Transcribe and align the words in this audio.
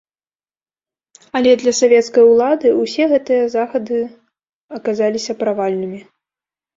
Але 1.39 1.49
для 1.63 1.73
савецкай 1.81 2.23
улады 2.31 2.71
ўсе 2.83 3.03
гэтыя 3.11 3.43
захады 3.57 3.99
аказаліся 4.79 5.37
правальнымі. 5.43 5.99